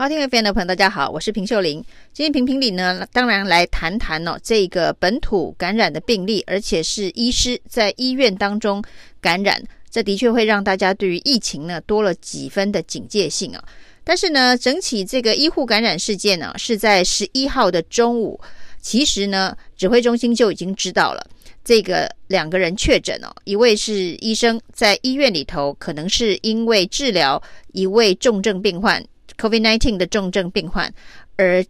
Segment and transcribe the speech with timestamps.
[0.00, 1.84] 好，听 FM 的朋友，大家好，我是平秀玲。
[2.14, 8.82] 今天评评理呢，当然来谈谈哦，这个本土感染的病例，而且是医师在医院当中
[9.20, 13.62] 感染，这的确会让大家对于疫情呢多了几分的警戒性啊。
[14.02, 18.40] 但是呢，整起这个医护感染事件呢，是在十一号的中午，
[18.80, 21.22] 其实呢，指挥中心就已经知道了
[21.62, 27.42] 这个两个人确诊哦，一位是医生在医院里头，可能是因为治疗
[27.74, 29.04] 一位重症病患。
[29.40, 30.92] COVID-19 的重症病患
[31.36, 31.64] 而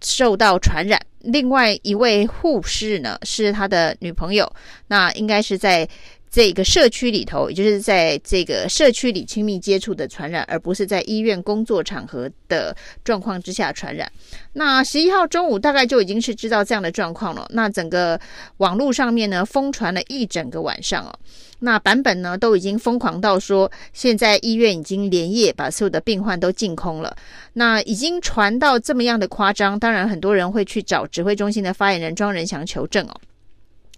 [0.00, 4.52] 受到传染，另外一位护士呢，是他的女朋友，
[4.88, 5.88] 那应该是在
[6.32, 12.74] 这个社区里头，也就是在这个社区里亲密接触的传染，而不是在医院工作场合的
[13.04, 14.10] 状况之下传染。
[14.54, 18.18] 那十一号中午大概就已经是知道这样的状况了，那整个
[18.56, 21.12] 网络上面呢，疯传了一整个晚上哦。
[21.58, 27.14] 那版本呢，都已经疯狂到说，现在医院已经连夜把所有的病患都净空了。
[27.52, 33.14] 那已经传到这么样的夸张，当然很多人会去找指挥中心的发言人庄仁祥求证哦。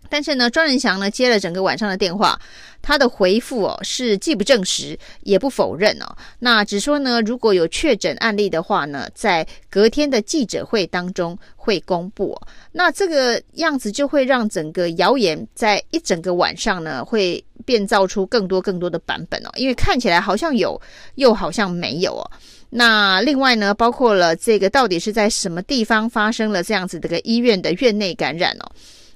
[0.08, 2.38] 但是呢，庄人祥呢接了整个晚上的电话，
[2.80, 12.48] 他的回复哦是既不证实也不否认哦，那只说呢，如果有确诊案例的话呢，在隔天的记者会当中会公布哦。
[12.72, 20.80] 那这个样子就会让整个谣言在一整个晚上呢会变造出更多更多的版本哦，因为看起来好像有，
[21.16, 22.30] 又好像没有哦。
[22.70, 28.70] 那另外呢，包括了这个到底是在什么地方发生了这样子的个医院的院内感染哦。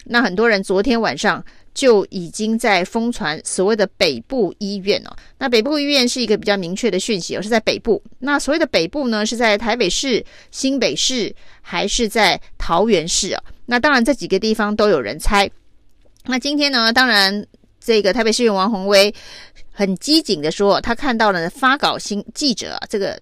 [0.09, 5.17] 那很多人昨天晚上就已经在疯传所谓的北部医院哦。
[5.39, 8.03] 那北部医院是一个比较明确的讯息哦，是在北部。
[8.19, 13.43] 那所谓的北部呢，是在台北市、新北市还是在桃园市啊？
[13.67, 15.51] 那当然这几个地方都有人猜。
[16.25, 17.47] 那今天呢，当然
[17.81, 19.15] 这个台北市议员王鸿薇
[19.73, 23.21] 很机警的说，他看到了发稿新记者啊，这个。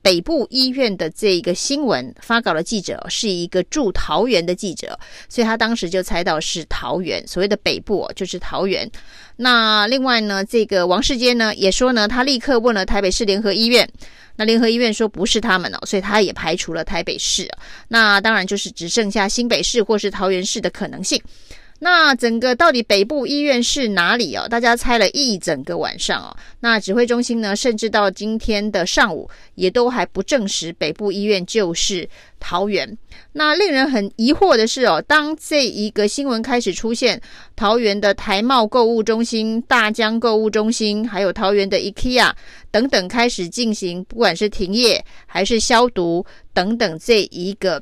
[0.00, 7.26] 北部医院的这一个新闻发稿的记者是一个驻桃园的记者，所以他当时就猜到是桃园。
[7.26, 8.90] 所谓的北部就是桃园。
[9.36, 13.88] 那另外呢，这个王世坚呢也说呢，他立刻问了台北市联合医院，
[14.36, 17.48] 那联合医院说不是他们哦，所以他也排除了台北市。
[17.88, 21.20] 那当然就是只剩下新北市或是桃园市的可能性。
[21.80, 24.48] 那整个到底北部医院是哪里哦？
[24.48, 26.36] 大家猜了一整个晚上哦。
[26.60, 32.08] 那指挥中心呢，甚至到今天的上午也都还不证实北部医院就是
[32.40, 32.98] 桃园。
[33.32, 37.20] 那令人很疑惑的是哦，当这一个新闻开始出现，
[37.54, 42.32] 桃园的台贸购物中心、大江购物中心，还有桃园的 IKEA
[42.72, 47.80] 等等开始进行，不管是停业还是消毒等等这一个。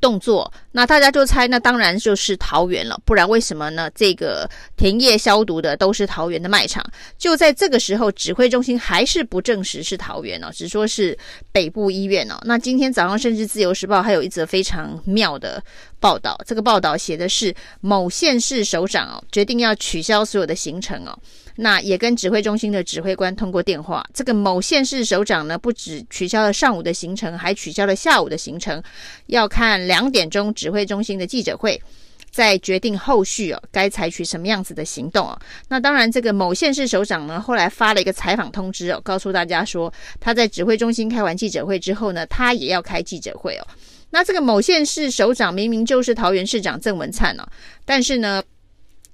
[0.00, 3.90] 动作，那大家就猜，那当然就是桃园了，不然为什么呢？
[3.94, 6.84] 这个停业消毒的都是桃园的卖场。
[7.16, 11.16] 就在这个时候，指挥中心还是不证实是桃园哦，只说是
[11.52, 12.38] 北部医院哦。
[12.44, 15.62] 那今天早上，甚至自由时报还有一则非常妙的
[15.98, 21.18] 报道，这个报道写的是某县市首长哦，决定要取消所有的行程哦。
[21.58, 24.06] 那也跟指挥中心的指挥官通过电话。
[24.12, 28.82] 这个某县市首长呢，不止取消了上午的行程，还取消了下午的行程，
[29.28, 31.82] 要看两点钟指挥中心的记者会，
[32.30, 35.38] 再决定后续哦该采取什么样子的行动哦。
[35.68, 39.90] 那当然，这个某县市首长呢，后来发了一个采访通知哦，告诉大家说
[40.20, 43.66] 他在指挥中心开完记者会之后呢，他也要开记者会哦。
[44.10, 47.46] 那这个某县市首长明明就是桃园市长郑文灿哦，
[47.84, 48.42] 但是呢。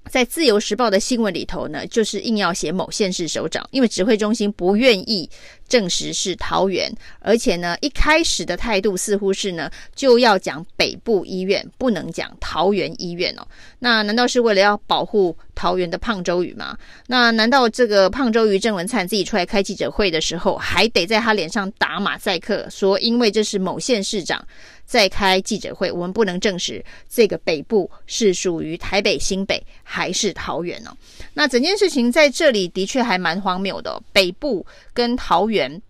[0.09, 5.29] 在《自由时报》的新闻里头呢，就是硬要写某县市首长，因为指挥中心不愿意
[5.73, 13.47] 证实是桃园，而且呢，一开始的态度似乎是呢，就要讲北部医院，不能讲桃园医院哦。
[13.79, 16.77] 那难道是为了要保护桃园的胖周瑜吗？
[17.07, 24.45] 那难道这个胖周瑜郑文灿自己出来开记者会的时候，还得在他脸上打马赛克，说因为这是某县市长？
[24.85, 30.95] 在开记者会，我们不能证实这个北部是属于台北、新北还是桃园呢？
[31.33, 33.99] 那整件事情在这里的确还蛮荒谬的。
[34.11, 34.63] 北部
[34.93, 35.81] 跟桃园人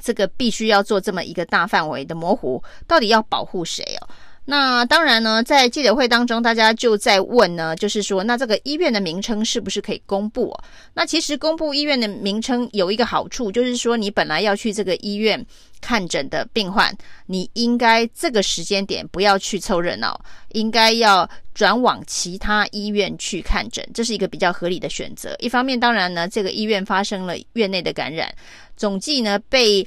[0.00, 4.08] 这个必须要做这么一个大范围的模糊，到底要保护谁哦？
[4.50, 10.52] 那当然呢，在记者会当中，大家就在问呢，就是说，那这个医院的名称是不是可以公布？
[10.92, 15.46] 那其实公布医院的名称有一个好处，就是说你本来要去这个医院。
[15.82, 16.94] 看诊的病患，
[17.24, 20.20] 你应该这个时间点不要去凑热闹，
[20.50, 25.34] 应该要转往其他医院去看诊，这是一个比较合理的选择。
[25.38, 28.30] 一方面，当然呢，这个医院发生了院内的感染，
[28.76, 29.86] 总计呢被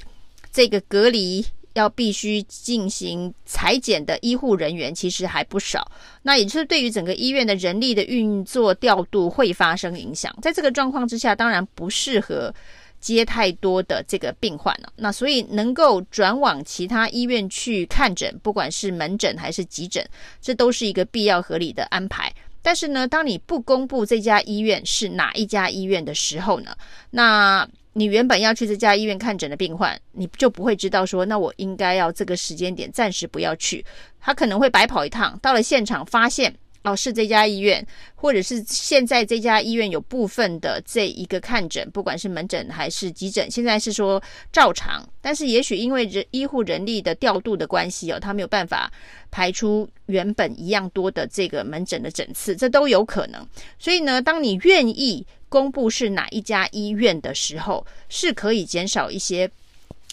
[0.52, 5.88] 这个隔离要必须进行裁剪的医护人员其实还不少，
[6.22, 10.34] 那也就是对于整个医院的人力的运作调度会发生影响。
[10.40, 12.54] 在这个状况之下，当然不适合。
[13.00, 14.90] 接太多的这个病患了。
[14.96, 20.02] 那所以能够转往其他医院去看诊，不管是门诊还是急诊，
[20.40, 22.32] 这都是一个必要合理的安排。
[22.62, 26.74] 但是呢，当你不公布这家医院是哪一家医院的时候呢，
[27.10, 33.84] 那你原本要去这家医院看诊的病患，你就不会知道说，那我应该要这个时间点暂时不要去，
[34.20, 36.54] 他可能会白跑一趟，到了现场发现。
[36.84, 37.84] 哦，是这家医院，
[38.14, 44.22] 或者是现在这家医院有部分的这一个看诊，不管是门诊还是急诊，现在是说
[44.52, 48.92] 照常，但是也许因为人医护人力的调度的关系哦，他没有办法
[49.30, 53.48] 排出原本一样多的这个门诊的诊次，这都有可能。
[53.78, 59.50] 所以呢，当你愿意公布是哪一家医院的时候，是可以减少一些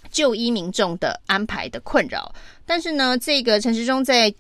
[0.10, 2.34] 就医民众的安排的困扰。
[2.66, 4.34] 但是呢，这个陈时中在。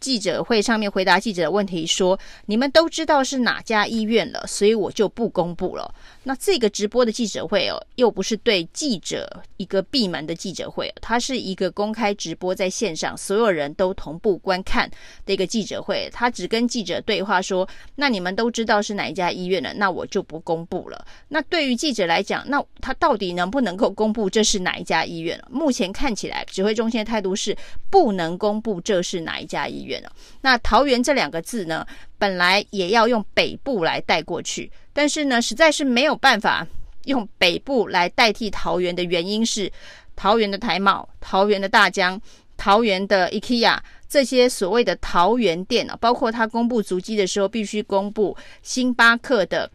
[0.00, 14.90] 记者会上面回答记者的问题说：“你们都知道是哪家医院了，所以我就不公布了。”那这个直播的记者会哦，又不是对记者一个闭门的记者会，它是一个公开直播在线上，所有人都同步观看
[15.24, 16.08] 的一个记者会。
[16.12, 17.66] 他只跟记者对话说
[17.96, 25.40] ：“那你们都知道是哪一家医院了，那我就不公布了。”那对于记者来讲，那他到底能不能够公布这是哪一家医院？
[25.50, 27.56] 目前看起来，指挥中心的态度是
[27.88, 30.12] 不能公布这是哪一家医院了。
[30.42, 31.86] 那桃园这两个字呢，
[32.18, 34.70] 本来也要用北部来带过去。
[34.92, 36.66] 但是呢，实在是没有办法
[37.04, 39.72] 用北部来代替桃园的原因是，
[40.14, 42.20] 桃园的台茂、桃园的大江、
[42.56, 49.70] 桃园的 IKEA 这些所谓的桃园店啊，包括他公布足迹的时候，必须公布星巴克的。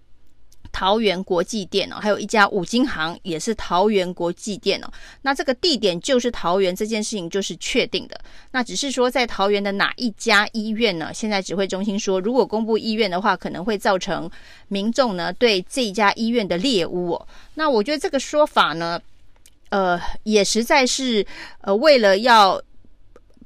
[0.74, 4.92] 桃园国际店哦，还有一家五金行也是桃园国际店哦。
[5.22, 8.20] 那这个地点就是桃园，这件事情就是确定的。
[8.52, 11.14] 那只是说在桃园的哪一家医院呢？
[11.14, 14.30] 现在指挥中心说，如果公布医院的话，可能会造成
[14.68, 17.28] 民众呢对这家医院的猎巫哦。
[17.54, 19.00] 那我觉得这个说法呢，
[19.69, 21.26] 呃，也实在是
[21.62, 22.60] 呃为了要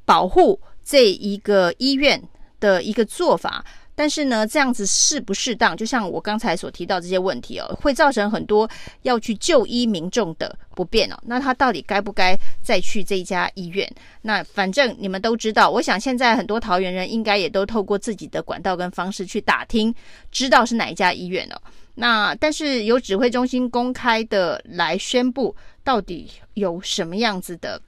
[0.06, 2.24] 保护这一个医院
[2.62, 3.66] 的一个做法。
[3.98, 5.76] 但是呢，这样子适不适当？
[5.76, 8.70] 就像我刚才所提到这些问题哦，会造成很多
[9.02, 11.18] 要去就医民众的不便哦。
[11.24, 13.92] 那他到底该不该再去这一家医院？
[14.22, 19.92] 那反正你们都知道，我想现在很多桃园人应该也都透过自己的管道跟方式去打听，
[20.32, 21.60] 知道是哪一家医院了。
[21.96, 27.82] 那但是由指挥中心公开的来宣布，到底有什么样子的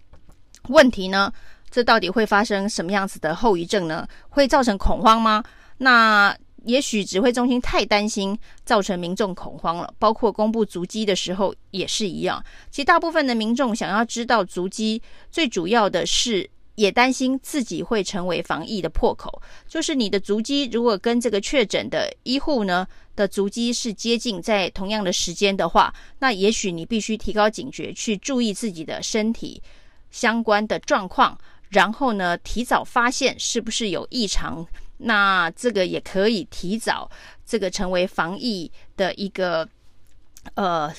[0.69, 1.31] 问题呢？
[1.69, 4.07] 这到底会发生什么样子的后遗症呢？
[4.27, 5.44] 会造成恐慌吗？
[5.79, 12.43] 那也许指挥中心太担心造成民众恐慌了，包括公布足迹的时候也是一样。
[12.69, 19.41] 其实大部分的民众想要知道足迹，最主要的是也担心自己会成为防疫的破口。
[19.67, 22.85] 就是你的足迹如果跟这个确诊的医护呢
[23.15, 29.61] 的足迹是接近，在同样的时间的话，那也许你必须提高警觉，去注意自己的身体
[30.11, 31.37] 相关的状况，
[31.69, 34.67] 然后呢提早发现是不是有异常。
[34.99, 37.09] 那这个也可以提早
[37.45, 39.67] 这个成为防疫的一个
[40.55, 40.93] 呃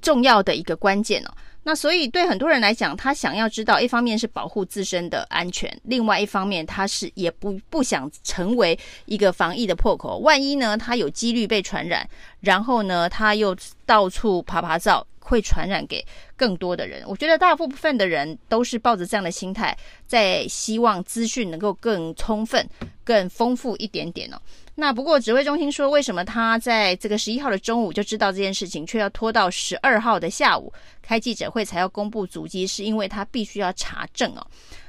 [0.00, 1.34] 重要的一个关键哦。
[1.66, 10.18] 那所以对很多人来讲，他想要知道，一方面是保护自身的安全，另外一方面他是也不不想成为一个防疫的破口。
[10.18, 12.08] 万一呢，他有几率被传染，
[12.38, 15.04] 然后呢，他又到处爬爬照。
[15.28, 17.02] 会传染给更多的人。
[17.04, 22.64] 我觉得大部分的人都是抱着这样的心态，在希望资讯能够更充分、
[23.02, 24.40] 更丰富一点点哦。
[24.76, 34.46] 那不过指挥中心说，为什么他在这个十一号的中午就知道这件事情，却要拖到十二号的下午开记者会才要公布足迹，是因为他必须要查证哦。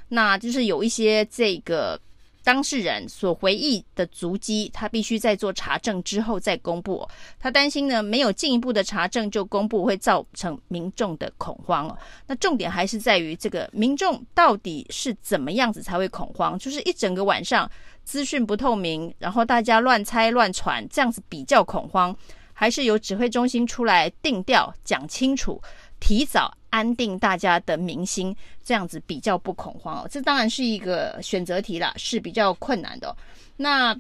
[0.10, 2.00] 那就是有一些这个。
[2.48, 7.06] 当事人所回忆的足迹，他必须在做查证之后再公布。
[7.38, 11.94] 他担心呢，没有进一步的查证就公布，会造成民众的恐慌。
[12.26, 16.58] 那重点还是在于这个民众到底是怎么样子才会恐慌？
[16.58, 17.70] 就是一整个晚上
[18.06, 22.16] 资讯不透明，然后大家乱猜乱传，这样子比较恐慌，
[22.54, 25.62] 还是由指挥中心出来定调讲清楚，
[26.00, 26.57] 提早。
[26.70, 30.08] 安定大家的民心，这样子比较不恐慌哦。
[30.10, 33.16] 这当然是一个选择题啦，是比较困难的。
[33.56, 33.96] 那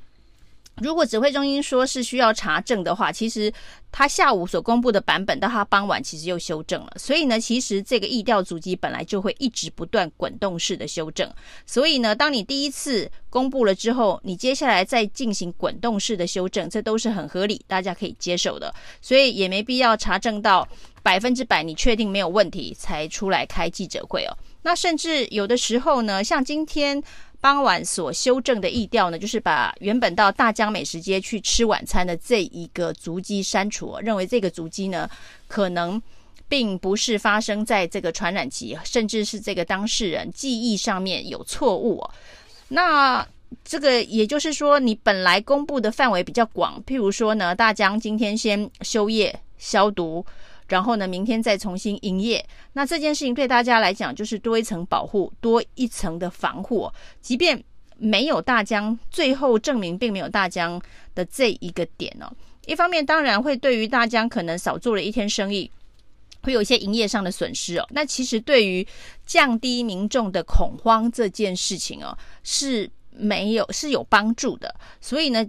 [0.81, 3.51] 如果指挥中心说是需要查证的话，其实
[3.91, 6.91] 他下午所公布的版本到他傍晚其实又修正了。
[6.97, 11.31] 所以呢，其实这个疫调足迹本来就会一直不断滚动式的修正。
[11.65, 18.73] 所以呢，当你第一次公布了之后，你接下来再进行滚动式的修正，这都是很合理，大家可以接受的。
[19.01, 20.67] 所以也没必要查证到。
[21.03, 24.37] 百分之百，你确定没有问题才出来开记者会哦。
[24.63, 27.01] 那甚至有的时候呢，像今天
[27.39, 35.09] 傍晚所修正的意调呢，就是把原本到大江美食街去吃晚餐的这一个足迹删除，认为这个足迹呢
[35.47, 36.01] 可能
[36.47, 42.03] 并不是发生在这个传染期，甚至是这个当事人记忆上面有错误。
[42.69, 43.25] 那
[43.63, 50.25] 这个也就是说，你本来公布的范围比较广，譬如说呢，大江今天先休业消毒，
[50.67, 52.45] 然后呢，明天再重新营业。
[52.73, 56.89] 那这件事情对大家来讲就是多一层保护，多一层的防护。
[57.21, 57.63] 即便
[57.97, 60.81] 没有大江，最后证明并没有大江
[61.15, 62.31] 的这一个点哦。
[62.65, 65.71] 一方面当然会对于大江可能少做了一天生意，
[66.43, 67.87] 会有一些营业上的损失哦。
[67.91, 68.85] 那其实对于
[69.25, 74.75] 降低民众的恐慌这件事情哦，是没有是有帮助的。
[74.99, 75.43] 所以呢，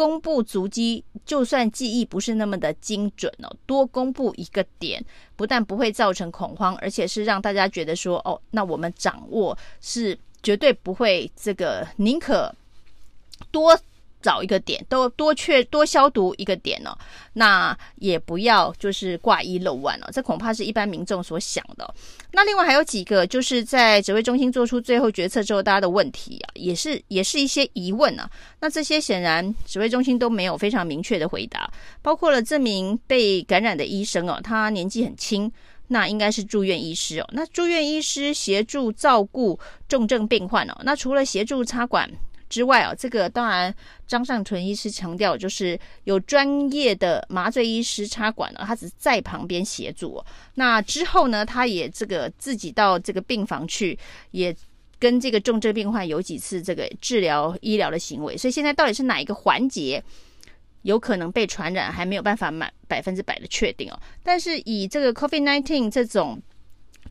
[0.00, 5.04] 公布足迹，就算记忆不是那么的精准哦，多公布一个点，
[5.36, 12.50] 不但不会造成恐慌，而且是让大家觉得说哦，那我们掌握是绝对不会这个宁可
[13.50, 13.78] 多。
[14.22, 16.96] 找一个点，都多确多消毒一个点哦，
[17.34, 21.94] 那也不要就是挂一漏万哦，这恐怕是一般民众所想的。
[22.32, 28.30] 那另外还有几个，就是在指挥中心做出最后决策之后，大家的问题啊，也是 也是一些疑问啊。
[28.60, 31.70] 那这些显然指挥中心都没有非常明确的回答，
[32.02, 35.50] 包括了这名被感染的医生哦，他年纪很轻，
[35.88, 37.28] 那应该是住院医师哦。
[37.32, 39.58] 那住院医师协助照顾
[39.88, 42.08] 重症病患哦，那除了协助插管。
[42.50, 43.74] 之外啊，这个当然
[44.06, 50.22] 张尚淳医师强调，就是有专业的麻醉医师插管了，他只是在旁边协助。
[50.56, 53.96] 那之后呢，他也这个自己到这个病房去，
[54.32, 54.54] 也
[54.98, 58.36] 跟这个重症病患有几次这个治疗医疗的行为。
[58.36, 60.02] 所以现在到底是哪一个环节
[60.82, 63.98] 有可能被传染，还没有办法满百分之百的确定哦。
[64.24, 66.42] 但是以这个 COVID-19 这种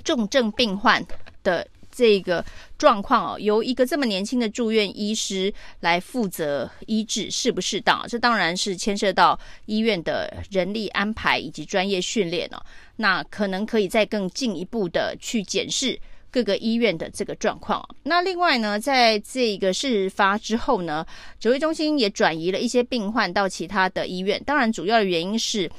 [0.03, 1.01] 重症病患
[1.43, 1.65] 的。
[1.99, 2.45] 这个
[2.77, 8.07] 状况哦，由一个这么年轻的住院医师来负责医治，适不适当？
[8.07, 12.63] 这当然是牵涉到医院的人力安排以及专业训练哦。
[12.95, 15.99] 那可能可以再更进一步的去检视
[16.31, 17.85] 各个医院的这个状况。
[18.03, 21.05] 那另外呢，在这个事发之后呢，
[21.37, 24.41] 指挥中心也转移了一些病患到其他的医院。
[24.45, 25.69] 当然，主要的原因是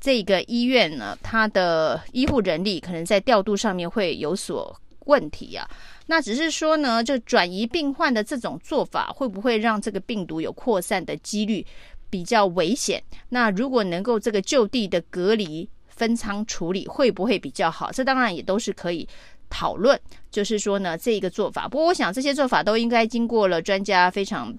[0.00, 4.76] 这个医院呢，它的医护人力可能在调度上面会有所。
[5.06, 5.68] 问题啊，
[6.06, 11.66] 那只是说呢，就转移病患的这种做法，会不会让这个病毒有扩散的几率
[12.10, 13.02] 比较危险？
[13.28, 17.90] 那如果能够这个就地的隔离分仓处理，会不会比较好？
[17.92, 19.08] 这当然也都是可以
[19.48, 19.98] 讨论。
[20.30, 24.54] 就是说呢，这一个做法，不过我想这些做法都应该经过了专家非常。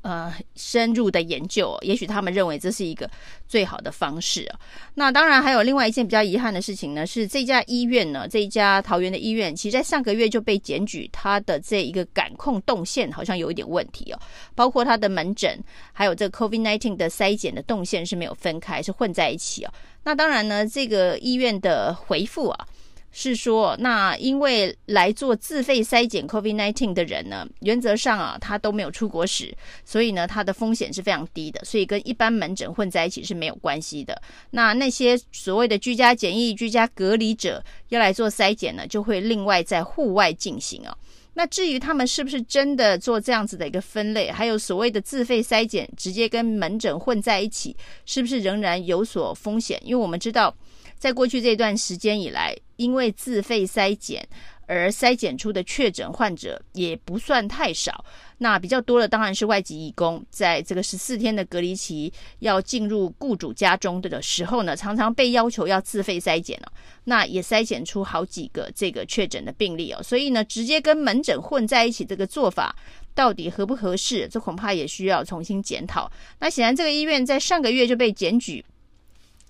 [0.00, 3.08] 呃，深入的研究，也许他们认为这是一个
[3.46, 4.58] 最好的方式啊。
[4.94, 14.18] 那当然还有另外一件比较遗憾的事情呢，是这家医院呢，这一家桃园的医院，其实在上个月就被检举，它的这一个感控动线好像有一点问题哦，
[14.54, 19.72] 包括它的门诊，还有这个 COVID-19 的筛检的动线是没有分开，是混在一起哦。
[20.04, 22.66] 那当然呢，这个医院的回复啊。
[23.14, 29.54] 是说，那因为来做自费筛检 COVID-19 的人呢，原则上啊，他都没有出国史，
[29.84, 34.20] 所以呢，他的风险是非常低的，所以跟一般门诊混在一起是没有关系的。
[34.52, 40.96] 那那些所谓的居家检疫、居家隔离者要来做筛检呢，就会另外在户外进行啊。
[41.34, 47.76] 那至于他们是不是真的做这样子的一个分类，还有所谓的自费筛检直接跟门诊混在一起，
[48.06, 49.78] 是不是仍然有所风险？
[49.84, 50.54] 因为我们知道。
[51.02, 54.24] 在过去这段时间以来，因为自费筛检
[54.68, 58.04] 而筛检出的确诊患者也不算太少。
[58.38, 66.72] 那比较多的当然是外籍义工，在这个十四天的隔离期要进入雇主家中的时候呢，常常被要求要自费筛检了。
[67.02, 70.00] 那也筛检出好几个这个确诊的病例哦。
[70.00, 72.76] 所以呢，直接跟门诊混在一起这个做法
[73.12, 74.28] 到底合不合适？
[74.28, 76.08] 这恐怕也需要重新检讨。
[76.38, 78.64] 那显然这个医院在上个月就被检举。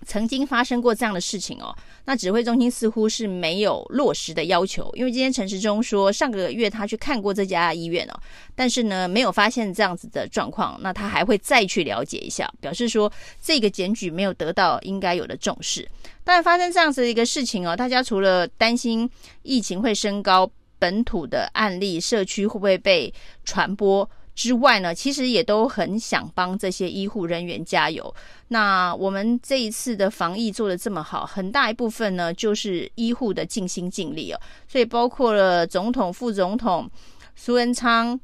[0.03, 8.19] 曾经发生过这样的事情哦，那指挥中心似乎是没有落实的要求，因为今天陈时中说上个月他去看过这家医院哦，
[8.55, 15.87] 但是呢没有发现这样子的状况，那他还会再去了解一下，表示说这个检举没有得到应该有的重视。
[16.23, 19.09] 但发生这样子的一个事情哦，大家除了担心
[19.41, 24.09] 疫情会升高，本土的案例社区会不会被传播？
[24.35, 28.13] 之外呢，其实也都很想帮这些医护人员加油。
[28.47, 34.39] 那我们这一次的防疫做得这么好，很大一部分呢就是医护的尽心尽力哦。
[34.67, 36.89] 所以包括了总统、副总统
[37.35, 38.19] 苏恩昌、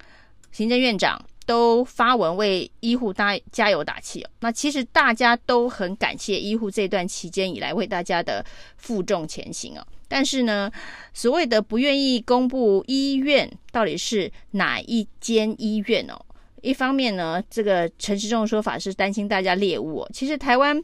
[0.51, 4.29] 行政院长都发文为医护大加油打气哦。
[4.39, 8.43] 那其实大家都很感谢医护这段期间以来为大家的
[8.77, 9.85] 负重前行哦。
[10.09, 10.69] 但是呢，
[11.13, 16.19] 所谓的不愿意公布医院到底是哪一间医院哦？
[16.61, 20.09] 一方面呢，这个陈时中的说法是担心大家猎物哦。
[20.13, 20.83] 其实台湾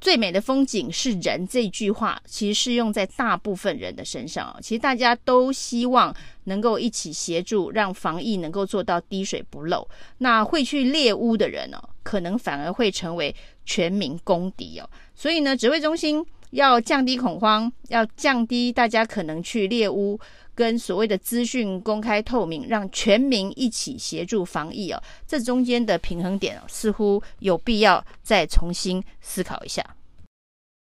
[0.00, 4.58] 最美的风景是人这句话，其实适用在大部分人的身上哦。
[4.60, 6.14] 其实大家都希望
[6.44, 9.88] 能够一起协助，让防疫能够做到滴水不漏。
[10.18, 14.90] 那会去猎巫的人呢，可能反而会成为全民公敌哦。
[15.14, 20.18] 所以呢，指挥中心要降低恐慌，要降低大家可能去猎巫，
[20.54, 25.02] 跟所谓的资讯公开透明，让全民一起协助防疫哦。
[25.26, 29.84] 这中间的平衡点似乎有必要再重新思考一下。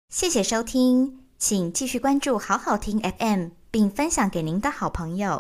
[0.10, 5.30] 谢谢收听，请继续关注好好听 FM，并分享给您的好朋友。